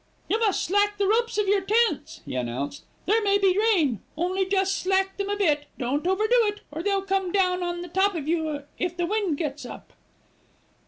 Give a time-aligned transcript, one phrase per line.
[0.27, 4.01] "You must slack the ropes of your tents," he announced, "there may be rain.
[4.17, 7.87] Only just slack them a bit; don't overdo it, or they'll come down on the
[7.87, 9.93] top of you if the wind gets up."